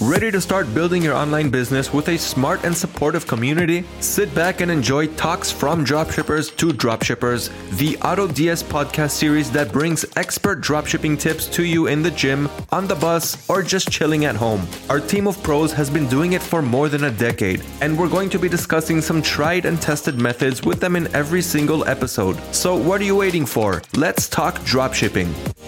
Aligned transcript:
Ready 0.00 0.30
to 0.30 0.40
start 0.40 0.72
building 0.72 1.02
your 1.02 1.14
online 1.14 1.50
business 1.50 1.92
with 1.92 2.08
a 2.08 2.16
smart 2.16 2.64
and 2.64 2.74
supportive 2.74 3.26
community? 3.26 3.84
Sit 4.00 4.34
back 4.34 4.62
and 4.62 4.70
enjoy 4.70 5.08
talks 5.08 5.50
from 5.50 5.84
dropshippers 5.84 6.56
to 6.56 6.68
dropshippers, 6.68 7.50
the 7.76 7.98
AutoDS 7.98 8.64
podcast 8.64 9.10
series 9.10 9.50
that 9.50 9.72
brings 9.72 10.06
expert 10.16 10.62
dropshipping 10.62 11.20
tips 11.20 11.46
to 11.48 11.64
you 11.64 11.88
in 11.88 12.02
the 12.02 12.10
gym, 12.12 12.48
on 12.70 12.86
the 12.86 12.94
bus, 12.94 13.46
or 13.50 13.62
just 13.62 13.90
chilling 13.90 14.24
at 14.24 14.34
home. 14.34 14.66
Our 14.88 15.00
team 15.00 15.26
of 15.26 15.42
pros 15.42 15.70
has 15.74 15.90
been 15.90 16.08
doing 16.08 16.32
it 16.32 16.42
for 16.42 16.62
more 16.62 16.88
than 16.88 17.04
a 17.04 17.10
decade, 17.10 17.62
and 17.82 17.98
we're 17.98 18.08
going 18.08 18.30
to 18.30 18.38
be 18.38 18.48
discussing 18.48 19.02
some 19.02 19.20
tried 19.20 19.66
and 19.66 19.82
tested 19.82 20.18
methods 20.18 20.62
with 20.62 20.80
them 20.80 20.96
in 20.96 21.14
every 21.14 21.42
single 21.42 21.86
episode. 21.86 22.40
So, 22.54 22.74
what 22.74 23.02
are 23.02 23.04
you 23.04 23.16
waiting 23.16 23.44
for? 23.44 23.82
Let's 23.94 24.30
talk 24.30 24.60
dropshipping. 24.60 25.59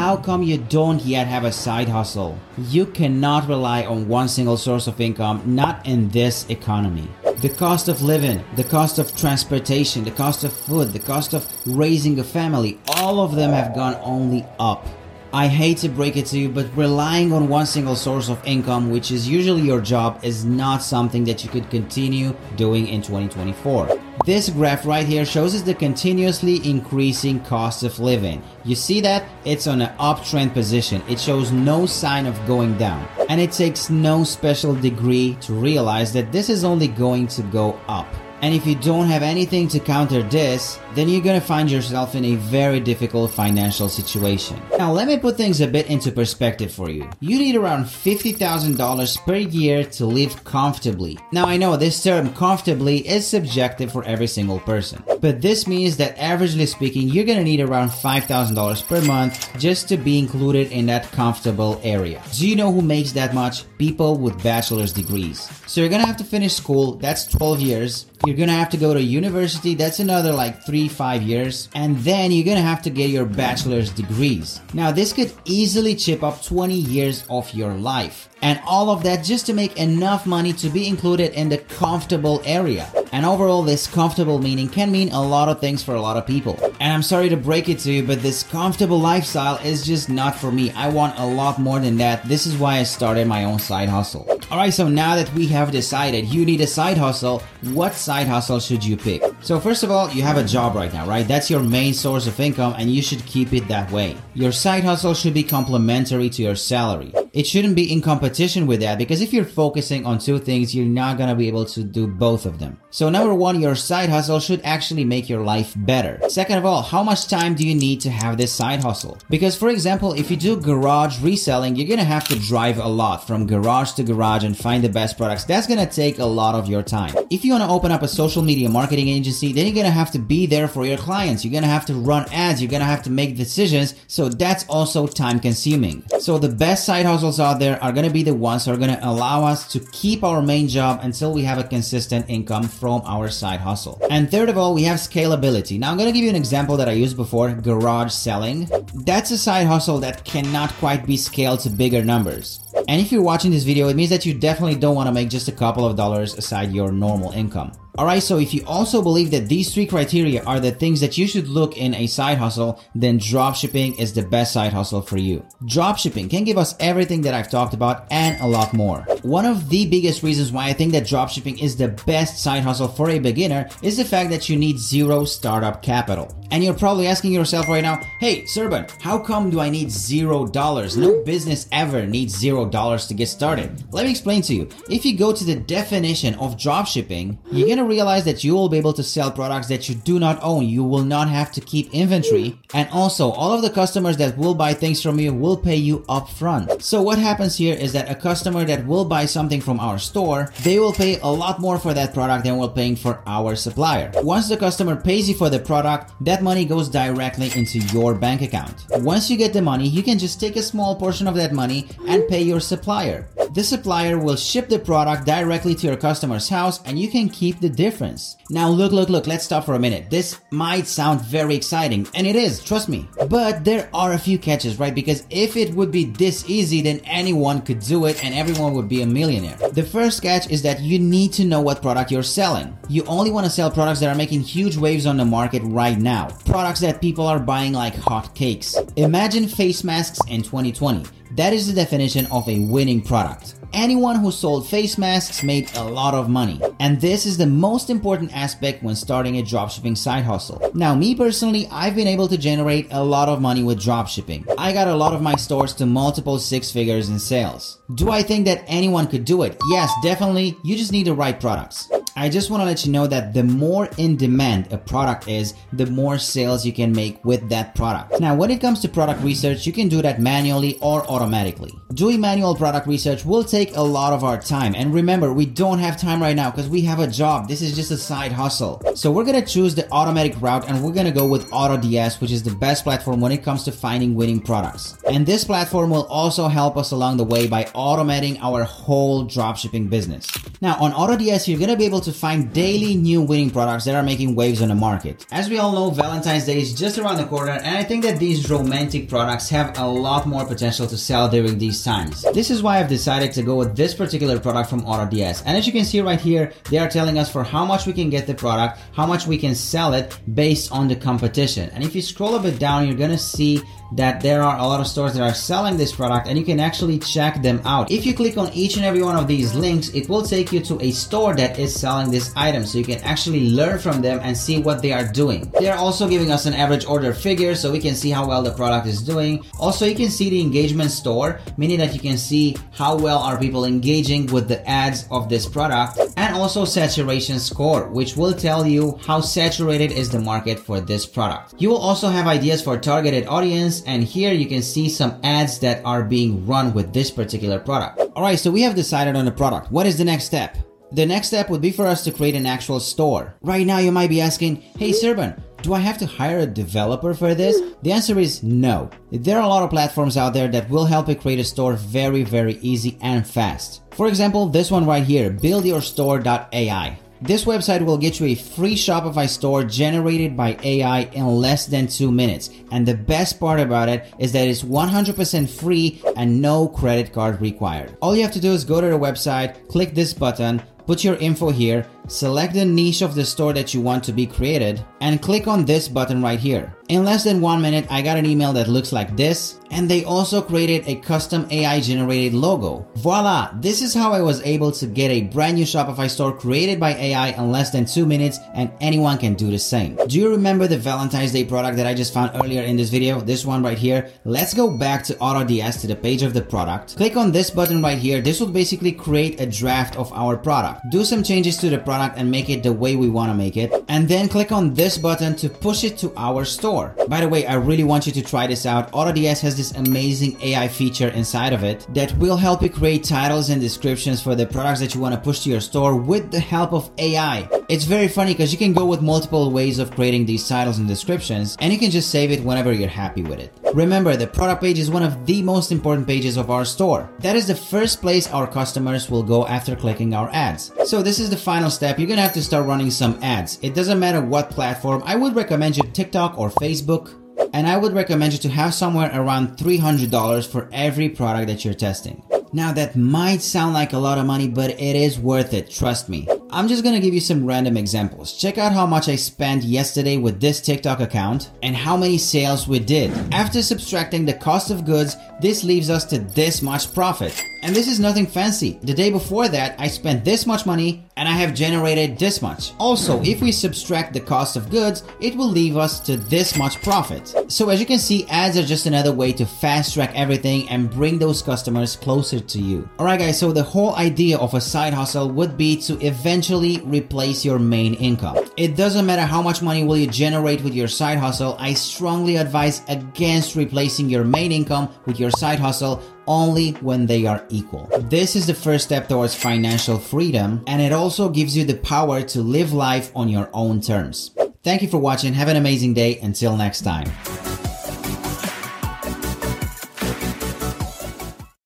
How 0.00 0.16
come 0.16 0.42
you 0.42 0.56
don't 0.56 1.04
yet 1.04 1.26
have 1.26 1.44
a 1.44 1.52
side 1.52 1.90
hustle? 1.90 2.38
You 2.56 2.86
cannot 2.86 3.46
rely 3.46 3.84
on 3.84 4.08
one 4.08 4.28
single 4.28 4.56
source 4.56 4.86
of 4.86 4.98
income, 4.98 5.42
not 5.44 5.84
in 5.86 6.08
this 6.08 6.48
economy. 6.48 7.06
The 7.42 7.50
cost 7.50 7.86
of 7.86 8.00
living, 8.00 8.42
the 8.56 8.64
cost 8.64 8.98
of 8.98 9.14
transportation, 9.14 10.04
the 10.04 10.10
cost 10.10 10.42
of 10.42 10.54
food, 10.54 10.94
the 10.94 11.00
cost 11.00 11.34
of 11.34 11.46
raising 11.66 12.18
a 12.18 12.24
family, 12.24 12.80
all 12.96 13.20
of 13.20 13.34
them 13.34 13.50
have 13.50 13.74
gone 13.74 13.94
only 14.00 14.46
up. 14.58 14.86
I 15.34 15.48
hate 15.48 15.76
to 15.84 15.90
break 15.90 16.16
it 16.16 16.24
to 16.32 16.38
you, 16.38 16.48
but 16.48 16.74
relying 16.74 17.30
on 17.30 17.50
one 17.50 17.66
single 17.66 17.94
source 17.94 18.30
of 18.30 18.42
income, 18.46 18.90
which 18.90 19.10
is 19.10 19.28
usually 19.28 19.60
your 19.60 19.82
job, 19.82 20.18
is 20.22 20.46
not 20.46 20.82
something 20.82 21.24
that 21.24 21.44
you 21.44 21.50
could 21.50 21.68
continue 21.68 22.34
doing 22.56 22.88
in 22.88 23.02
2024. 23.02 24.09
This 24.30 24.48
graph 24.48 24.86
right 24.86 25.04
here 25.04 25.24
shows 25.24 25.56
us 25.56 25.62
the 25.62 25.74
continuously 25.74 26.60
increasing 26.64 27.40
cost 27.40 27.82
of 27.82 27.98
living. 27.98 28.40
You 28.62 28.76
see 28.76 29.00
that? 29.00 29.24
It's 29.44 29.66
on 29.66 29.80
an 29.82 29.92
uptrend 29.98 30.52
position. 30.52 31.02
It 31.08 31.18
shows 31.18 31.50
no 31.50 31.84
sign 31.84 32.26
of 32.26 32.46
going 32.46 32.78
down. 32.78 33.08
And 33.28 33.40
it 33.40 33.50
takes 33.50 33.90
no 33.90 34.22
special 34.22 34.72
degree 34.72 35.36
to 35.40 35.52
realize 35.52 36.12
that 36.12 36.30
this 36.30 36.48
is 36.48 36.62
only 36.62 36.86
going 36.86 37.26
to 37.26 37.42
go 37.42 37.72
up. 37.88 38.06
And 38.40 38.54
if 38.54 38.64
you 38.68 38.76
don't 38.76 39.08
have 39.08 39.24
anything 39.24 39.66
to 39.66 39.80
counter 39.80 40.22
this, 40.22 40.78
then 40.94 41.08
you're 41.08 41.22
gonna 41.22 41.40
find 41.40 41.70
yourself 41.70 42.14
in 42.14 42.24
a 42.24 42.36
very 42.36 42.80
difficult 42.80 43.30
financial 43.30 43.88
situation. 43.88 44.60
Now, 44.78 44.92
let 44.92 45.06
me 45.06 45.18
put 45.18 45.36
things 45.36 45.60
a 45.60 45.66
bit 45.66 45.86
into 45.86 46.10
perspective 46.10 46.72
for 46.72 46.90
you. 46.90 47.08
You 47.20 47.38
need 47.38 47.56
around 47.56 47.84
$50,000 47.84 49.16
per 49.24 49.36
year 49.36 49.84
to 49.84 50.06
live 50.06 50.44
comfortably. 50.44 51.18
Now, 51.32 51.46
I 51.46 51.56
know 51.56 51.76
this 51.76 52.02
term 52.02 52.32
comfortably 52.34 53.06
is 53.08 53.26
subjective 53.26 53.92
for 53.92 54.04
every 54.04 54.26
single 54.26 54.60
person, 54.60 55.02
but 55.20 55.40
this 55.40 55.66
means 55.66 55.96
that 55.98 56.16
averagely 56.16 56.66
speaking, 56.66 57.08
you're 57.08 57.24
gonna 57.24 57.44
need 57.44 57.60
around 57.60 57.90
$5,000 57.90 58.82
per 58.82 59.00
month 59.02 59.48
just 59.58 59.88
to 59.88 59.96
be 59.96 60.18
included 60.18 60.72
in 60.72 60.86
that 60.86 61.10
comfortable 61.12 61.80
area. 61.84 62.22
Do 62.32 62.48
you 62.48 62.56
know 62.56 62.72
who 62.72 62.82
makes 62.82 63.12
that 63.12 63.34
much? 63.34 63.64
People 63.78 64.16
with 64.16 64.42
bachelor's 64.42 64.92
degrees. 64.92 65.48
So 65.66 65.80
you're 65.80 65.90
gonna 65.90 66.06
have 66.06 66.16
to 66.18 66.24
finish 66.24 66.54
school, 66.54 66.96
that's 66.96 67.24
12 67.26 67.60
years. 67.60 68.06
You're 68.26 68.36
gonna 68.36 68.52
have 68.52 68.70
to 68.70 68.76
go 68.76 68.92
to 68.92 69.00
university, 69.00 69.74
that's 69.74 69.98
another 70.00 70.32
like 70.32 70.64
three, 70.80 70.88
five 70.88 71.22
years. 71.22 71.68
And 71.74 71.98
then 71.98 72.32
you're 72.32 72.46
gonna 72.46 72.62
have 72.62 72.80
to 72.82 72.90
get 72.90 73.10
your 73.10 73.26
bachelor's 73.26 73.90
degrees. 73.90 74.60
Now, 74.72 74.90
this 74.90 75.12
could 75.12 75.30
easily 75.44 75.94
chip 75.94 76.22
up 76.22 76.42
20 76.42 76.74
years 76.74 77.24
of 77.28 77.52
your 77.52 77.74
life. 77.74 78.30
And 78.42 78.58
all 78.66 78.88
of 78.88 79.02
that 79.02 79.22
just 79.22 79.44
to 79.46 79.52
make 79.52 79.76
enough 79.76 80.24
money 80.24 80.54
to 80.54 80.70
be 80.70 80.88
included 80.88 81.32
in 81.32 81.50
the 81.50 81.58
comfortable 81.58 82.40
area. 82.46 82.90
And 83.12 83.26
overall, 83.26 83.62
this 83.62 83.86
comfortable 83.86 84.38
meaning 84.38 84.68
can 84.68 84.90
mean 84.90 85.10
a 85.10 85.20
lot 85.20 85.48
of 85.48 85.60
things 85.60 85.82
for 85.82 85.94
a 85.94 86.00
lot 86.00 86.16
of 86.16 86.26
people. 86.26 86.58
And 86.80 86.92
I'm 86.92 87.02
sorry 87.02 87.28
to 87.28 87.36
break 87.36 87.68
it 87.68 87.80
to 87.80 87.92
you, 87.92 88.02
but 88.02 88.22
this 88.22 88.42
comfortable 88.44 88.98
lifestyle 88.98 89.56
is 89.56 89.84
just 89.84 90.08
not 90.08 90.36
for 90.36 90.50
me. 90.50 90.70
I 90.70 90.88
want 90.88 91.18
a 91.18 91.26
lot 91.26 91.58
more 91.58 91.80
than 91.80 91.98
that. 91.98 92.24
This 92.24 92.46
is 92.46 92.56
why 92.56 92.78
I 92.78 92.84
started 92.84 93.26
my 93.26 93.44
own 93.44 93.58
side 93.58 93.90
hustle. 93.90 94.26
Alright, 94.50 94.74
so 94.74 94.88
now 94.88 95.16
that 95.16 95.32
we 95.34 95.46
have 95.48 95.70
decided 95.70 96.26
you 96.26 96.46
need 96.46 96.60
a 96.60 96.66
side 96.66 96.96
hustle, 96.98 97.40
what 97.72 97.94
side 97.94 98.26
hustle 98.26 98.60
should 98.60 98.82
you 98.82 98.96
pick? 98.96 99.22
So, 99.42 99.58
first 99.58 99.82
of 99.82 99.90
all, 99.90 100.10
you 100.10 100.22
have 100.22 100.36
a 100.36 100.44
job 100.44 100.74
right 100.74 100.92
now, 100.92 101.06
right? 101.06 101.26
That's 101.26 101.48
your 101.48 101.62
main 101.62 101.94
source 101.94 102.26
of 102.26 102.38
income 102.38 102.74
and 102.76 102.90
you 102.92 103.00
should 103.00 103.24
keep 103.24 103.54
it 103.54 103.66
that 103.68 103.90
way. 103.90 104.16
Your 104.34 104.52
side 104.52 104.84
hustle 104.84 105.14
should 105.14 105.32
be 105.32 105.42
complementary 105.42 106.28
to 106.30 106.42
your 106.42 106.56
salary. 106.56 107.14
It 107.32 107.46
shouldn't 107.46 107.74
be 107.74 107.90
in 107.90 108.02
competition 108.02 108.66
with 108.66 108.80
that 108.80 108.98
because 108.98 109.22
if 109.22 109.32
you're 109.32 109.44
focusing 109.44 110.04
on 110.04 110.18
two 110.18 110.38
things, 110.38 110.74
you're 110.74 110.84
not 110.84 111.16
gonna 111.16 111.34
be 111.34 111.48
able 111.48 111.64
to 111.66 111.82
do 111.82 112.06
both 112.06 112.44
of 112.44 112.58
them. 112.58 112.78
So, 112.90 113.08
number 113.08 113.32
one, 113.34 113.60
your 113.60 113.76
side 113.76 114.10
hustle 114.10 114.40
should 114.40 114.60
actually 114.62 115.04
make 115.04 115.28
your 115.28 115.42
life 115.42 115.72
better. 115.74 116.20
Second 116.28 116.58
of 116.58 116.66
all, 116.66 116.82
how 116.82 117.02
much 117.02 117.28
time 117.28 117.54
do 117.54 117.66
you 117.66 117.74
need 117.74 118.00
to 118.02 118.10
have 118.10 118.36
this 118.36 118.52
side 118.52 118.82
hustle? 118.82 119.16
Because, 119.30 119.56
for 119.56 119.70
example, 119.70 120.12
if 120.12 120.30
you 120.30 120.36
do 120.36 120.60
garage 120.60 121.22
reselling, 121.22 121.76
you're 121.76 121.88
gonna 121.88 122.04
have 122.04 122.28
to 122.28 122.38
drive 122.38 122.78
a 122.78 122.88
lot 122.88 123.26
from 123.26 123.46
garage 123.46 123.92
to 123.92 124.02
garage 124.02 124.44
and 124.44 124.58
find 124.58 124.84
the 124.84 124.88
best 124.88 125.16
products. 125.16 125.44
That's 125.44 125.66
gonna 125.66 125.86
take 125.86 126.18
a 126.18 126.26
lot 126.26 126.54
of 126.54 126.68
your 126.68 126.82
time. 126.82 127.14
If 127.30 127.44
you 127.44 127.52
wanna 127.52 127.72
open 127.72 127.90
up 127.90 128.02
a 128.02 128.08
social 128.08 128.42
media 128.42 128.68
marketing 128.68 129.08
agency, 129.08 129.29
then 129.30 129.66
you're 129.66 129.74
gonna 129.74 129.90
have 129.90 130.10
to 130.12 130.18
be 130.18 130.46
there 130.46 130.68
for 130.68 130.86
your 130.86 130.98
clients. 130.98 131.44
You're 131.44 131.52
gonna 131.52 131.66
have 131.66 131.86
to 131.86 131.94
run 131.94 132.26
ads. 132.32 132.60
You're 132.60 132.70
gonna 132.70 132.84
have 132.84 133.02
to 133.04 133.10
make 133.10 133.36
decisions. 133.36 133.94
So 134.06 134.28
that's 134.28 134.64
also 134.68 135.06
time 135.06 135.40
consuming. 135.40 136.04
So 136.18 136.38
the 136.38 136.48
best 136.48 136.84
side 136.84 137.06
hustles 137.06 137.40
out 137.40 137.58
there 137.58 137.82
are 137.82 137.92
gonna 137.92 138.10
be 138.10 138.22
the 138.22 138.34
ones 138.34 138.64
that 138.64 138.74
are 138.74 138.78
gonna 138.78 139.00
allow 139.02 139.44
us 139.44 139.70
to 139.72 139.80
keep 139.92 140.24
our 140.24 140.42
main 140.42 140.68
job 140.68 141.00
until 141.02 141.32
we 141.32 141.42
have 141.42 141.58
a 141.58 141.64
consistent 141.64 142.26
income 142.28 142.64
from 142.64 143.02
our 143.04 143.28
side 143.28 143.60
hustle. 143.60 144.00
And 144.10 144.30
third 144.30 144.48
of 144.48 144.58
all, 144.58 144.74
we 144.74 144.84
have 144.84 144.98
scalability. 144.98 145.78
Now 145.78 145.90
I'm 145.90 145.98
gonna 145.98 146.12
give 146.12 146.24
you 146.24 146.30
an 146.30 146.36
example 146.36 146.76
that 146.76 146.88
I 146.88 146.92
used 146.92 147.16
before, 147.16 147.52
garage 147.52 148.12
selling. 148.12 148.68
That's 148.94 149.30
a 149.30 149.38
side 149.38 149.66
hustle 149.66 149.98
that 150.00 150.24
cannot 150.24 150.72
quite 150.74 151.06
be 151.06 151.16
scaled 151.16 151.60
to 151.60 151.70
bigger 151.70 152.04
numbers. 152.04 152.60
And 152.88 153.00
if 153.00 153.12
you're 153.12 153.22
watching 153.22 153.50
this 153.50 153.64
video, 153.64 153.88
it 153.88 153.96
means 153.96 154.10
that 154.10 154.26
you 154.26 154.34
definitely 154.34 154.76
don't 154.76 154.94
want 154.94 155.08
to 155.08 155.12
make 155.12 155.30
just 155.30 155.48
a 155.48 155.52
couple 155.52 155.86
of 155.86 155.96
dollars 155.96 156.34
aside 156.34 156.72
your 156.72 156.92
normal 156.92 157.32
income. 157.32 157.72
Alright, 157.98 158.22
so 158.22 158.38
if 158.38 158.54
you 158.54 158.62
also 158.66 159.02
believe 159.02 159.30
that 159.32 159.48
these 159.48 159.74
three 159.74 159.86
criteria 159.86 160.42
are 160.44 160.60
the 160.60 160.70
things 160.70 161.00
that 161.00 161.18
you 161.18 161.26
should 161.26 161.48
look 161.48 161.76
in 161.76 161.94
a 161.94 162.06
side 162.06 162.38
hustle, 162.38 162.82
then 162.94 163.18
dropshipping 163.18 163.98
is 163.98 164.12
the 164.12 164.22
best 164.22 164.52
side 164.52 164.72
hustle 164.72 165.02
for 165.02 165.18
you. 165.18 165.44
Dropshipping 165.64 166.30
can 166.30 166.44
give 166.44 166.56
us 166.56 166.76
everything 166.80 167.22
that 167.22 167.34
I've 167.34 167.50
talked 167.50 167.74
about 167.74 168.06
and 168.10 168.40
a 168.40 168.46
lot 168.46 168.72
more. 168.72 169.00
One 169.22 169.44
of 169.44 169.68
the 169.68 169.86
biggest 169.86 170.22
reasons 170.22 170.52
why 170.52 170.68
I 170.68 170.72
think 170.72 170.92
that 170.92 171.04
dropshipping 171.04 171.60
is 171.60 171.76
the 171.76 171.88
best 171.88 172.42
side 172.42 172.62
hustle 172.62 172.88
for 172.88 173.10
a 173.10 173.18
beginner 173.18 173.68
is 173.82 173.96
the 173.96 174.04
fact 174.04 174.30
that 174.30 174.48
you 174.48 174.56
need 174.56 174.78
zero 174.78 175.24
startup 175.24 175.82
capital. 175.82 176.34
And 176.52 176.64
you're 176.64 176.74
probably 176.74 177.06
asking 177.06 177.32
yourself 177.32 177.68
right 177.68 177.82
now, 177.82 178.00
hey, 178.18 178.42
Serban, 178.42 178.90
how 179.00 179.18
come 179.18 179.50
do 179.50 179.60
I 179.60 179.70
need 179.70 179.90
zero 179.90 180.46
dollars? 180.46 180.96
No 180.96 181.22
business 181.22 181.68
ever 181.70 182.06
needs 182.06 182.36
zero 182.36 182.66
dollars 182.68 183.06
to 183.06 183.14
get 183.14 183.28
started. 183.28 183.84
Let 183.92 184.04
me 184.04 184.10
explain 184.10 184.42
to 184.42 184.54
you. 184.54 184.68
If 184.88 185.04
you 185.04 185.16
go 185.16 185.32
to 185.32 185.44
the 185.44 185.54
definition 185.54 186.34
of 186.36 186.56
dropshipping, 186.56 187.38
you're 187.52 187.68
gonna 187.68 187.84
realize 187.90 188.24
that 188.24 188.42
you 188.42 188.54
will 188.54 188.70
be 188.70 188.78
able 188.78 188.94
to 188.94 189.02
sell 189.02 189.30
products 189.30 189.68
that 189.68 189.88
you 189.88 189.94
do 189.94 190.18
not 190.18 190.38
own. 190.42 190.66
You 190.66 190.82
will 190.84 191.04
not 191.04 191.28
have 191.28 191.52
to 191.52 191.60
keep 191.60 191.92
inventory. 191.92 192.58
And 192.72 192.88
also, 192.90 193.30
all 193.30 193.52
of 193.52 193.62
the 193.62 193.70
customers 193.70 194.16
that 194.16 194.38
will 194.38 194.54
buy 194.54 194.72
things 194.72 195.02
from 195.02 195.18
you 195.18 195.34
will 195.34 195.56
pay 195.56 195.76
you 195.76 195.98
upfront. 196.08 196.80
So 196.82 197.02
what 197.02 197.18
happens 197.18 197.56
here 197.56 197.74
is 197.74 197.92
that 197.92 198.10
a 198.10 198.14
customer 198.14 198.64
that 198.64 198.86
will 198.86 199.04
buy 199.04 199.26
something 199.26 199.60
from 199.60 199.78
our 199.80 199.98
store, 199.98 200.52
they 200.62 200.78
will 200.78 200.92
pay 200.92 201.18
a 201.20 201.26
lot 201.26 201.60
more 201.60 201.78
for 201.78 201.92
that 201.92 202.14
product 202.14 202.44
than 202.44 202.56
we're 202.56 202.68
paying 202.68 202.96
for 202.96 203.22
our 203.26 203.56
supplier. 203.56 204.10
Once 204.22 204.48
the 204.48 204.56
customer 204.56 204.96
pays 204.96 205.28
you 205.28 205.34
for 205.34 205.50
the 205.50 205.58
product, 205.58 206.12
that 206.20 206.42
money 206.42 206.64
goes 206.64 206.88
directly 206.88 207.50
into 207.56 207.78
your 207.92 208.14
bank 208.14 208.42
account. 208.42 208.86
Once 208.90 209.28
you 209.30 209.36
get 209.36 209.52
the 209.52 209.60
money, 209.60 209.86
you 209.86 210.02
can 210.02 210.18
just 210.18 210.40
take 210.40 210.56
a 210.56 210.62
small 210.62 210.96
portion 210.96 211.26
of 211.26 211.34
that 211.34 211.52
money 211.52 211.88
and 212.06 212.26
pay 212.28 212.42
your 212.42 212.60
supplier. 212.60 213.28
The 213.52 213.64
supplier 213.64 214.16
will 214.16 214.36
ship 214.36 214.68
the 214.68 214.78
product 214.78 215.26
directly 215.26 215.74
to 215.74 215.86
your 215.88 215.96
customer's 215.96 216.48
house 216.48 216.80
and 216.84 216.96
you 216.96 217.08
can 217.08 217.28
keep 217.28 217.58
the 217.58 217.68
difference. 217.68 218.36
Now 218.48 218.68
look, 218.68 218.92
look, 218.92 219.08
look, 219.08 219.26
let's 219.26 219.44
stop 219.44 219.64
for 219.64 219.74
a 219.74 219.78
minute. 219.78 220.08
This 220.08 220.38
might 220.52 220.86
sound 220.86 221.20
very 221.20 221.56
exciting, 221.56 222.06
and 222.14 222.26
it 222.26 222.36
is, 222.36 222.62
trust 222.62 222.88
me. 222.88 223.08
But 223.28 223.64
there 223.64 223.90
are 223.92 224.12
a 224.12 224.18
few 224.18 224.38
catches, 224.38 224.78
right? 224.78 224.94
Because 224.94 225.24
if 225.30 225.56
it 225.56 225.74
would 225.74 225.90
be 225.90 226.04
this 226.04 226.48
easy, 226.48 226.80
then 226.80 227.00
anyone 227.04 227.62
could 227.62 227.80
do 227.80 228.06
it 228.06 228.24
and 228.24 228.34
everyone 228.34 228.74
would 228.74 228.88
be 228.88 229.02
a 229.02 229.06
millionaire. 229.06 229.56
The 229.72 229.82
first 229.82 230.22
catch 230.22 230.48
is 230.48 230.62
that 230.62 230.80
you 230.80 231.00
need 231.00 231.32
to 231.32 231.44
know 231.44 231.60
what 231.60 231.82
product 231.82 232.12
you're 232.12 232.22
selling. 232.22 232.78
You 232.88 233.04
only 233.06 233.32
want 233.32 233.46
to 233.46 233.50
sell 233.50 233.70
products 233.70 233.98
that 234.00 234.14
are 234.14 234.18
making 234.18 234.42
huge 234.42 234.76
waves 234.76 235.06
on 235.06 235.16
the 235.16 235.24
market 235.24 235.62
right 235.64 235.98
now. 235.98 236.28
Products 236.44 236.80
that 236.80 237.00
people 237.00 237.26
are 237.26 237.40
buying 237.40 237.72
like 237.72 237.96
hot 237.96 238.32
cakes. 238.36 238.76
Imagine 238.94 239.48
face 239.48 239.82
masks 239.82 240.20
in 240.28 240.42
2020. 240.42 241.19
That 241.32 241.52
is 241.52 241.66
the 241.66 241.74
definition 241.74 242.26
of 242.26 242.48
a 242.48 242.60
winning 242.60 243.02
product. 243.02 243.54
Anyone 243.72 244.16
who 244.16 244.32
sold 244.32 244.68
face 244.68 244.98
masks 244.98 245.44
made 245.44 245.70
a 245.76 245.84
lot 245.84 246.12
of 246.12 246.28
money. 246.28 246.60
And 246.80 247.00
this 247.00 247.24
is 247.24 247.38
the 247.38 247.46
most 247.46 247.88
important 247.88 248.36
aspect 248.36 248.82
when 248.82 248.96
starting 248.96 249.38
a 249.38 249.42
dropshipping 249.42 249.96
side 249.96 250.24
hustle. 250.24 250.72
Now, 250.74 250.94
me 250.96 251.14
personally, 251.14 251.68
I've 251.70 251.94
been 251.94 252.08
able 252.08 252.26
to 252.28 252.36
generate 252.36 252.88
a 252.90 253.04
lot 253.04 253.28
of 253.28 253.40
money 253.40 253.62
with 253.62 253.78
dropshipping. 253.80 254.52
I 254.58 254.72
got 254.72 254.88
a 254.88 254.96
lot 254.96 255.12
of 255.12 255.22
my 255.22 255.36
stores 255.36 255.72
to 255.74 255.86
multiple 255.86 256.40
six 256.40 256.72
figures 256.72 257.08
in 257.08 257.20
sales. 257.20 257.78
Do 257.94 258.10
I 258.10 258.22
think 258.22 258.44
that 258.46 258.64
anyone 258.66 259.06
could 259.06 259.24
do 259.24 259.44
it? 259.44 259.56
Yes, 259.70 259.92
definitely. 260.02 260.56
You 260.64 260.76
just 260.76 260.90
need 260.90 261.06
the 261.06 261.14
right 261.14 261.38
products. 261.38 261.88
I 262.16 262.28
just 262.28 262.50
want 262.50 262.60
to 262.60 262.64
let 262.64 262.84
you 262.84 262.92
know 262.92 263.06
that 263.06 263.32
the 263.34 263.44
more 263.44 263.88
in 263.96 264.16
demand 264.16 264.72
a 264.72 264.78
product 264.78 265.28
is, 265.28 265.54
the 265.72 265.86
more 265.86 266.18
sales 266.18 266.66
you 266.66 266.72
can 266.72 266.92
make 266.92 267.24
with 267.24 267.48
that 267.50 267.74
product. 267.74 268.20
Now, 268.20 268.34
when 268.34 268.50
it 268.50 268.60
comes 268.60 268.80
to 268.80 268.88
product 268.88 269.22
research, 269.22 269.66
you 269.66 269.72
can 269.72 269.88
do 269.88 270.02
that 270.02 270.20
manually 270.20 270.78
or 270.80 271.08
automatically. 271.08 271.72
Doing 271.94 272.20
manual 272.20 272.54
product 272.54 272.86
research 272.86 273.24
will 273.24 273.44
take 273.44 273.76
a 273.76 273.82
lot 273.82 274.12
of 274.12 274.24
our 274.24 274.40
time. 274.40 274.74
And 274.74 274.92
remember, 274.92 275.32
we 275.32 275.46
don't 275.46 275.78
have 275.78 275.96
time 275.96 276.20
right 276.20 276.36
now 276.36 276.50
because 276.50 276.68
we 276.68 276.82
have 276.82 276.98
a 276.98 277.06
job. 277.06 277.48
This 277.48 277.62
is 277.62 277.76
just 277.76 277.90
a 277.90 277.96
side 277.96 278.32
hustle. 278.32 278.82
So 278.94 279.10
we're 279.10 279.24
going 279.24 279.40
to 279.40 279.46
choose 279.46 279.74
the 279.74 279.90
automatic 279.92 280.40
route 280.40 280.68
and 280.68 280.82
we're 280.82 280.92
going 280.92 281.06
to 281.06 281.12
go 281.12 281.26
with 281.26 281.48
AutoDS, 281.50 282.20
which 282.20 282.32
is 282.32 282.42
the 282.42 282.54
best 282.54 282.84
platform 282.84 283.20
when 283.20 283.32
it 283.32 283.44
comes 283.44 283.64
to 283.64 283.72
finding 283.72 284.14
winning 284.14 284.40
products. 284.40 284.98
And 285.10 285.26
this 285.26 285.44
platform 285.44 285.90
will 285.90 286.06
also 286.06 286.48
help 286.48 286.76
us 286.76 286.90
along 286.90 287.18
the 287.18 287.24
way 287.24 287.46
by 287.46 287.64
automating 287.64 288.38
our 288.40 288.64
whole 288.64 289.26
dropshipping 289.26 289.90
business. 289.90 290.30
Now, 290.60 290.76
on 290.80 290.92
AutoDS, 290.92 291.48
you're 291.48 291.58
going 291.58 291.70
to 291.70 291.76
be 291.76 291.86
able 291.86 291.99
to 292.00 292.12
find 292.12 292.52
daily 292.52 292.94
new 292.94 293.20
winning 293.20 293.50
products 293.50 293.84
that 293.84 293.94
are 293.94 294.02
making 294.02 294.34
waves 294.34 294.62
on 294.62 294.68
the 294.68 294.74
market. 294.74 295.26
As 295.30 295.50
we 295.50 295.58
all 295.58 295.72
know, 295.72 295.90
Valentine's 295.90 296.46
Day 296.46 296.60
is 296.60 296.72
just 296.72 296.98
around 296.98 297.18
the 297.18 297.26
corner, 297.26 297.52
and 297.52 297.76
I 297.76 297.84
think 297.84 298.04
that 298.04 298.18
these 298.18 298.50
romantic 298.50 299.08
products 299.08 299.48
have 299.50 299.78
a 299.78 299.86
lot 299.86 300.26
more 300.26 300.46
potential 300.46 300.86
to 300.86 300.96
sell 300.96 301.28
during 301.28 301.58
these 301.58 301.84
times. 301.84 302.24
This 302.32 302.50
is 302.50 302.62
why 302.62 302.78
I've 302.78 302.88
decided 302.88 303.32
to 303.32 303.42
go 303.42 303.56
with 303.56 303.76
this 303.76 303.94
particular 303.94 304.38
product 304.38 304.70
from 304.70 304.82
AutoDS. 304.82 305.42
And 305.44 305.56
as 305.56 305.66
you 305.66 305.72
can 305.72 305.84
see 305.84 306.00
right 306.00 306.20
here, 306.20 306.52
they 306.70 306.78
are 306.78 306.88
telling 306.88 307.18
us 307.18 307.30
for 307.30 307.44
how 307.44 307.64
much 307.64 307.86
we 307.86 307.92
can 307.92 308.08
get 308.08 308.26
the 308.26 308.34
product, 308.34 308.80
how 308.92 309.06
much 309.06 309.26
we 309.26 309.36
can 309.36 309.54
sell 309.54 309.92
it 309.92 310.18
based 310.34 310.72
on 310.72 310.88
the 310.88 310.96
competition. 310.96 311.68
And 311.70 311.84
if 311.84 311.94
you 311.94 312.02
scroll 312.02 312.36
a 312.36 312.40
bit 312.40 312.58
down, 312.58 312.86
you're 312.86 312.96
to 313.10 313.18
see 313.18 313.62
that 313.92 314.20
there 314.20 314.42
are 314.42 314.58
a 314.58 314.66
lot 314.66 314.80
of 314.80 314.86
stores 314.86 315.14
that 315.14 315.22
are 315.22 315.34
selling 315.34 315.76
this 315.76 315.92
product 315.92 316.28
and 316.28 316.38
you 316.38 316.44
can 316.44 316.60
actually 316.60 316.98
check 316.98 317.42
them 317.42 317.60
out. 317.64 317.90
If 317.90 318.06
you 318.06 318.14
click 318.14 318.36
on 318.36 318.52
each 318.52 318.76
and 318.76 318.84
every 318.84 319.02
one 319.02 319.16
of 319.16 319.26
these 319.26 319.54
links, 319.54 319.88
it 319.90 320.08
will 320.08 320.22
take 320.22 320.52
you 320.52 320.60
to 320.60 320.80
a 320.80 320.90
store 320.92 321.34
that 321.34 321.58
is 321.58 321.74
selling 321.74 321.89
this 322.10 322.32
item 322.36 322.64
so 322.64 322.78
you 322.78 322.84
can 322.84 323.00
actually 323.00 323.50
learn 323.50 323.78
from 323.78 324.00
them 324.00 324.20
and 324.22 324.36
see 324.36 324.60
what 324.60 324.82
they 324.82 324.92
are 324.92 325.06
doing. 325.06 325.50
They 325.58 325.68
are 325.68 325.76
also 325.76 326.08
giving 326.08 326.30
us 326.30 326.46
an 326.46 326.54
average 326.54 326.86
order 326.86 327.12
figure 327.12 327.54
so 327.54 327.72
we 327.72 327.80
can 327.80 327.94
see 327.94 328.10
how 328.10 328.28
well 328.28 328.42
the 328.42 328.52
product 328.52 328.86
is 328.86 329.02
doing. 329.02 329.44
Also, 329.58 329.86
you 329.86 329.94
can 329.94 330.10
see 330.10 330.30
the 330.30 330.40
engagement 330.40 330.90
score, 330.90 331.40
meaning 331.56 331.78
that 331.78 331.94
you 331.94 332.00
can 332.00 332.16
see 332.16 332.56
how 332.72 332.96
well 332.96 333.18
are 333.18 333.38
people 333.38 333.64
engaging 333.64 334.26
with 334.26 334.48
the 334.48 334.66
ads 334.68 335.06
of 335.10 335.28
this 335.28 335.46
product 335.46 335.98
and 336.16 336.34
also 336.34 336.64
saturation 336.64 337.38
score, 337.38 337.88
which 337.88 338.16
will 338.16 338.32
tell 338.32 338.66
you 338.66 338.98
how 339.06 339.20
saturated 339.20 339.92
is 339.92 340.10
the 340.10 340.20
market 340.20 340.58
for 340.58 340.80
this 340.80 341.06
product. 341.06 341.54
You 341.58 341.70
will 341.70 341.78
also 341.78 342.08
have 342.08 342.26
ideas 342.26 342.62
for 342.62 342.78
targeted 342.78 343.26
audience 343.26 343.82
and 343.84 344.04
here 344.04 344.32
you 344.32 344.46
can 344.46 344.62
see 344.62 344.88
some 344.88 345.18
ads 345.24 345.58
that 345.60 345.84
are 345.84 346.04
being 346.04 346.46
run 346.46 346.72
with 346.72 346.92
this 346.92 347.10
particular 347.10 347.58
product. 347.58 347.98
Alright, 348.16 348.38
so 348.38 348.50
we 348.50 348.62
have 348.62 348.74
decided 348.74 349.16
on 349.16 349.24
the 349.24 349.32
product. 349.32 349.70
What 349.72 349.86
is 349.86 349.98
the 349.98 350.04
next 350.04 350.24
step? 350.24 350.56
The 350.92 351.06
next 351.06 351.28
step 351.28 351.48
would 351.50 351.60
be 351.60 351.70
for 351.70 351.86
us 351.86 352.02
to 352.04 352.10
create 352.10 352.34
an 352.34 352.46
actual 352.46 352.80
store. 352.80 353.34
Right 353.42 353.64
now 353.66 353.78
you 353.78 353.92
might 353.92 354.10
be 354.10 354.20
asking, 354.20 354.56
hey 354.56 354.90
Serban, 354.90 355.40
do 355.62 355.72
I 355.72 355.78
have 355.78 355.98
to 355.98 356.06
hire 356.06 356.40
a 356.40 356.46
developer 356.46 357.14
for 357.14 357.32
this? 357.32 357.60
The 357.82 357.92
answer 357.92 358.18
is 358.18 358.42
no. 358.42 358.90
There 359.12 359.38
are 359.38 359.44
a 359.44 359.48
lot 359.48 359.62
of 359.62 359.70
platforms 359.70 360.16
out 360.16 360.34
there 360.34 360.48
that 360.48 360.68
will 360.68 360.86
help 360.86 361.08
you 361.08 361.14
create 361.14 361.38
a 361.38 361.44
store 361.44 361.74
very, 361.74 362.24
very 362.24 362.54
easy 362.54 362.98
and 363.02 363.24
fast. 363.24 363.82
For 363.92 364.08
example, 364.08 364.46
this 364.46 364.70
one 364.70 364.84
right 364.84 365.04
here, 365.04 365.30
buildyourstore.ai. 365.30 366.98
This 367.22 367.44
website 367.44 367.84
will 367.84 367.98
get 367.98 368.18
you 368.18 368.26
a 368.26 368.34
free 368.34 368.74
Shopify 368.74 369.28
store 369.28 369.62
generated 369.62 370.38
by 370.38 370.58
AI 370.62 371.00
in 371.12 371.26
less 371.26 371.66
than 371.66 371.86
two 371.86 372.10
minutes. 372.10 372.48
And 372.72 372.88
the 372.88 372.94
best 372.94 373.38
part 373.38 373.60
about 373.60 373.90
it 373.90 374.06
is 374.18 374.32
that 374.32 374.48
it's 374.48 374.62
100% 374.62 375.50
free 375.50 376.02
and 376.16 376.40
no 376.40 376.66
credit 376.66 377.12
card 377.12 377.38
required. 377.42 377.94
All 378.00 378.16
you 378.16 378.22
have 378.22 378.32
to 378.32 378.40
do 378.40 378.52
is 378.52 378.64
go 378.64 378.80
to 378.80 378.86
the 378.86 378.98
website, 378.98 379.68
click 379.68 379.94
this 379.94 380.14
button, 380.14 380.62
put 380.90 381.04
your 381.04 381.14
info 381.18 381.50
here, 381.50 381.86
select 382.10 382.54
the 382.54 382.64
niche 382.64 383.02
of 383.02 383.14
the 383.14 383.24
store 383.24 383.52
that 383.52 383.72
you 383.72 383.80
want 383.80 384.04
to 384.04 384.12
be 384.12 384.26
created, 384.26 384.84
and 385.00 385.22
click 385.22 385.46
on 385.46 385.64
this 385.64 385.88
button 385.88 386.20
right 386.20 386.38
here. 386.38 386.74
In 386.88 387.04
less 387.04 387.22
than 387.22 387.40
one 387.40 387.62
minute, 387.62 387.86
I 387.88 388.02
got 388.02 388.18
an 388.18 388.26
email 388.26 388.52
that 388.54 388.66
looks 388.66 388.92
like 388.92 389.16
this, 389.16 389.60
and 389.70 389.88
they 389.88 390.02
also 390.02 390.42
created 390.42 390.88
a 390.88 390.96
custom 390.96 391.46
AI 391.48 391.78
generated 391.80 392.34
logo. 392.34 392.84
Voila! 392.96 393.52
This 393.60 393.80
is 393.80 393.94
how 393.94 394.12
I 394.12 394.20
was 394.20 394.42
able 394.42 394.72
to 394.72 394.86
get 394.86 395.12
a 395.12 395.22
brand 395.22 395.56
new 395.56 395.64
Shopify 395.64 396.10
store 396.10 396.36
created 396.36 396.80
by 396.80 396.94
AI 396.94 397.28
in 397.28 397.52
less 397.52 397.70
than 397.70 397.84
two 397.84 398.06
minutes, 398.06 398.40
and 398.54 398.72
anyone 398.80 399.18
can 399.18 399.34
do 399.34 399.52
the 399.52 399.58
same. 399.58 399.94
Do 400.08 400.18
you 400.18 400.30
remember 400.30 400.66
the 400.66 400.78
Valentine's 400.78 401.30
Day 401.30 401.44
product 401.44 401.76
that 401.76 401.86
I 401.86 401.94
just 401.94 402.12
found 402.12 402.32
earlier 402.34 402.62
in 402.62 402.76
this 402.76 402.90
video? 402.90 403.20
This 403.20 403.46
one 403.46 403.62
right 403.62 403.78
here. 403.78 404.10
Let's 404.24 404.52
go 404.52 404.76
back 404.76 405.04
to 405.04 405.14
AutoDS 405.14 405.80
to 405.82 405.86
the 405.86 405.94
page 405.94 406.24
of 406.24 406.34
the 406.34 406.42
product. 406.42 406.96
Click 406.96 407.16
on 407.16 407.30
this 407.30 407.52
button 407.52 407.80
right 407.80 407.98
here. 407.98 408.20
This 408.20 408.40
will 408.40 408.50
basically 408.50 408.90
create 408.90 409.40
a 409.40 409.46
draft 409.46 409.94
of 409.96 410.12
our 410.12 410.36
product. 410.36 410.80
Do 410.90 411.04
some 411.04 411.22
changes 411.22 411.56
to 411.58 411.70
the 411.70 411.78
product 411.78 411.99
and 412.16 412.30
make 412.30 412.48
it 412.48 412.62
the 412.62 412.72
way 412.72 412.96
we 412.96 413.08
want 413.08 413.30
to 413.30 413.36
make 413.36 413.56
it, 413.56 413.72
and 413.88 414.08
then 414.08 414.28
click 414.28 414.52
on 414.52 414.74
this 414.74 414.98
button 414.98 415.36
to 415.36 415.48
push 415.48 415.84
it 415.84 415.98
to 415.98 416.12
our 416.16 416.44
store 416.44 416.70
store. 416.70 416.94
By 417.08 417.20
the 417.20 417.28
way, 417.28 417.46
I 417.46 417.54
really 417.54 417.84
want 417.84 418.06
you 418.06 418.12
to 418.12 418.22
try 418.22 418.46
this 418.46 418.66
out. 418.66 418.92
AutoDS 418.92 419.40
has 419.40 419.56
this 419.56 419.72
amazing 419.72 420.40
AI 420.42 420.68
feature 420.68 421.08
inside 421.08 421.52
of 421.52 421.64
it 421.64 421.86
that 421.94 422.16
will 422.18 422.36
help 422.36 422.62
you 422.62 422.70
create 422.70 423.02
titles 423.02 423.50
and 423.50 423.60
descriptions 423.60 424.22
for 424.22 424.34
the 424.34 424.46
products 424.46 424.80
that 424.80 424.94
you 424.94 425.00
want 425.00 425.14
to 425.14 425.20
push 425.20 425.40
to 425.40 425.50
your 425.50 425.60
store 425.60 425.96
with 425.96 426.30
the 426.30 426.40
help 426.40 426.72
of 426.72 426.90
AI. 426.98 427.48
It's 427.70 427.84
very 427.84 428.08
funny 428.08 428.32
because 428.32 428.50
you 428.50 428.58
can 428.58 428.72
go 428.72 428.84
with 428.84 429.00
multiple 429.00 429.52
ways 429.52 429.78
of 429.78 429.92
creating 429.92 430.26
these 430.26 430.48
titles 430.48 430.78
and 430.78 430.88
descriptions 430.88 431.56
and 431.60 431.72
you 431.72 431.78
can 431.78 431.92
just 431.92 432.10
save 432.10 432.32
it 432.32 432.42
whenever 432.42 432.72
you're 432.72 432.88
happy 432.88 433.22
with 433.22 433.38
it. 433.38 433.56
Remember, 433.74 434.16
the 434.16 434.26
product 434.26 434.60
page 434.60 434.80
is 434.80 434.90
one 434.90 435.04
of 435.04 435.24
the 435.24 435.40
most 435.40 435.70
important 435.70 436.08
pages 436.08 436.36
of 436.36 436.50
our 436.50 436.64
store. 436.64 437.08
That 437.20 437.36
is 437.36 437.46
the 437.46 437.54
first 437.54 438.00
place 438.00 438.28
our 438.32 438.48
customers 438.48 439.08
will 439.08 439.22
go 439.22 439.46
after 439.46 439.76
clicking 439.76 440.14
our 440.14 440.28
ads. 440.32 440.72
So 440.84 441.00
this 441.00 441.20
is 441.20 441.30
the 441.30 441.36
final 441.36 441.70
step. 441.70 441.96
You're 441.96 442.08
gonna 442.08 442.22
have 442.22 442.32
to 442.32 442.42
start 442.42 442.66
running 442.66 442.90
some 442.90 443.20
ads. 443.22 443.60
It 443.62 443.76
doesn't 443.76 444.00
matter 444.00 444.20
what 444.20 444.50
platform. 444.50 445.04
I 445.06 445.14
would 445.14 445.36
recommend 445.36 445.76
you 445.76 445.84
TikTok 445.84 446.40
or 446.40 446.50
Facebook. 446.50 447.14
And 447.52 447.68
I 447.68 447.76
would 447.76 447.92
recommend 447.92 448.32
you 448.32 448.40
to 448.40 448.48
have 448.48 448.74
somewhere 448.74 449.12
around 449.14 449.56
$300 449.56 450.44
for 450.44 450.68
every 450.72 451.08
product 451.08 451.46
that 451.46 451.64
you're 451.64 451.74
testing. 451.74 452.24
Now 452.52 452.72
that 452.72 452.96
might 452.96 453.42
sound 453.42 453.74
like 453.74 453.92
a 453.92 453.98
lot 453.98 454.18
of 454.18 454.26
money, 454.26 454.48
but 454.48 454.70
it 454.70 454.96
is 454.96 455.20
worth 455.20 455.54
it, 455.54 455.70
trust 455.70 456.08
me. 456.08 456.26
I'm 456.52 456.66
just 456.66 456.82
gonna 456.82 456.98
give 456.98 457.14
you 457.14 457.20
some 457.20 457.46
random 457.46 457.76
examples. 457.76 458.36
Check 458.36 458.58
out 458.58 458.72
how 458.72 458.84
much 458.84 459.08
I 459.08 459.14
spent 459.14 459.62
yesterday 459.62 460.16
with 460.16 460.40
this 460.40 460.60
TikTok 460.60 460.98
account 460.98 461.50
and 461.62 461.76
how 461.76 461.96
many 461.96 462.18
sales 462.18 462.66
we 462.66 462.80
did. 462.80 463.12
After 463.32 463.62
subtracting 463.62 464.24
the 464.24 464.34
cost 464.34 464.72
of 464.72 464.84
goods, 464.84 465.16
this 465.40 465.62
leaves 465.62 465.90
us 465.90 466.04
to 466.06 466.18
this 466.18 466.60
much 466.60 466.92
profit. 466.92 467.40
And 467.62 467.74
this 467.74 467.86
is 467.86 468.00
nothing 468.00 468.26
fancy. 468.26 468.80
The 468.82 468.94
day 468.94 469.10
before 469.10 469.48
that, 469.48 469.78
I 469.78 469.86
spent 469.86 470.24
this 470.24 470.44
much 470.44 470.66
money 470.66 471.06
and 471.20 471.28
I 471.28 471.32
have 471.32 471.52
generated 471.52 472.18
this 472.18 472.40
much. 472.40 472.72
Also, 472.78 473.20
if 473.22 473.42
we 473.42 473.52
subtract 473.52 474.14
the 474.14 474.20
cost 474.20 474.56
of 474.56 474.70
goods, 474.70 475.04
it 475.20 475.36
will 475.36 475.50
leave 475.50 475.76
us 475.76 476.00
to 476.00 476.16
this 476.16 476.56
much 476.56 476.80
profit. 476.80 477.34
So 477.48 477.68
as 477.68 477.78
you 477.78 477.84
can 477.84 477.98
see, 477.98 478.26
ads 478.30 478.56
are 478.56 478.62
just 478.62 478.86
another 478.86 479.12
way 479.12 479.34
to 479.34 479.44
fast 479.44 479.92
track 479.92 480.12
everything 480.14 480.66
and 480.70 480.90
bring 480.90 481.18
those 481.18 481.42
customers 481.42 481.94
closer 481.94 482.40
to 482.40 482.58
you. 482.58 482.88
Alright 482.98 483.20
guys, 483.20 483.38
so 483.38 483.52
the 483.52 483.62
whole 483.62 483.94
idea 483.96 484.38
of 484.38 484.54
a 484.54 484.62
side 484.62 484.94
hustle 484.94 485.28
would 485.28 485.58
be 485.58 485.76
to 485.82 486.00
eventually 486.00 486.78
replace 486.86 487.44
your 487.44 487.58
main 487.58 487.92
income. 487.94 488.38
It 488.56 488.74
doesn't 488.74 489.04
matter 489.04 489.26
how 489.26 489.42
much 489.42 489.60
money 489.60 489.84
will 489.84 489.98
you 489.98 490.06
generate 490.06 490.64
with 490.64 490.72
your 490.72 490.88
side 490.88 491.18
hustle, 491.18 491.54
I 491.58 491.74
strongly 491.74 492.36
advise 492.36 492.80
against 492.88 493.56
replacing 493.56 494.08
your 494.08 494.24
main 494.24 494.52
income 494.52 494.88
with 495.04 495.20
your 495.20 495.30
side 495.32 495.58
hustle 495.58 496.02
only 496.30 496.70
when 496.80 497.06
they 497.06 497.26
are 497.26 497.44
equal. 497.48 497.90
This 498.08 498.36
is 498.36 498.46
the 498.46 498.54
first 498.54 498.84
step 498.84 499.08
towards 499.08 499.34
financial 499.34 499.98
freedom 499.98 500.62
and 500.68 500.80
it 500.80 500.92
also 500.92 501.28
gives 501.28 501.56
you 501.56 501.64
the 501.64 501.76
power 501.76 502.22
to 502.22 502.40
live 502.40 502.72
life 502.72 503.10
on 503.16 503.28
your 503.28 503.50
own 503.52 503.80
terms. 503.80 504.30
Thank 504.62 504.82
you 504.82 504.88
for 504.88 504.98
watching. 504.98 505.32
Have 505.34 505.48
an 505.48 505.56
amazing 505.56 505.94
day. 505.94 506.18
Until 506.20 506.56
next 506.56 506.82
time. 506.82 507.10